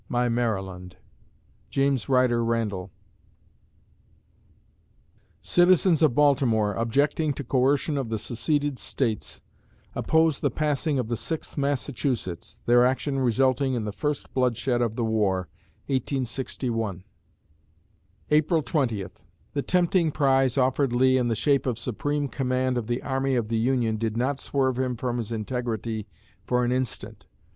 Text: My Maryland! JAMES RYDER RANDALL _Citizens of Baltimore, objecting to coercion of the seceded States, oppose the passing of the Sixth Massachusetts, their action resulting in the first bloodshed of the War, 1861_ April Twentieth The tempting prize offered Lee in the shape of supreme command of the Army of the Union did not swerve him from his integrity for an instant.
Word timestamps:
My 0.09 0.29
Maryland! 0.29 0.95
JAMES 1.69 2.09
RYDER 2.09 2.43
RANDALL 2.43 2.89
_Citizens 5.43 6.01
of 6.01 6.15
Baltimore, 6.15 6.73
objecting 6.73 7.33
to 7.33 7.43
coercion 7.43 7.99
of 7.99 8.09
the 8.09 8.17
seceded 8.17 8.79
States, 8.79 9.43
oppose 9.93 10.39
the 10.39 10.49
passing 10.49 10.97
of 10.97 11.07
the 11.07 11.15
Sixth 11.15 11.55
Massachusetts, 11.55 12.61
their 12.65 12.83
action 12.83 13.19
resulting 13.19 13.75
in 13.75 13.83
the 13.83 13.91
first 13.91 14.33
bloodshed 14.33 14.81
of 14.81 14.95
the 14.95 15.05
War, 15.05 15.49
1861_ 15.87 17.03
April 18.31 18.63
Twentieth 18.63 19.23
The 19.53 19.61
tempting 19.61 20.09
prize 20.09 20.57
offered 20.57 20.93
Lee 20.93 21.19
in 21.19 21.27
the 21.27 21.35
shape 21.35 21.67
of 21.67 21.77
supreme 21.77 22.27
command 22.27 22.75
of 22.75 22.87
the 22.87 23.03
Army 23.03 23.35
of 23.35 23.49
the 23.49 23.59
Union 23.59 23.97
did 23.97 24.17
not 24.17 24.39
swerve 24.39 24.79
him 24.79 24.95
from 24.95 25.19
his 25.19 25.31
integrity 25.31 26.07
for 26.43 26.65
an 26.65 26.71
instant. 26.71 27.27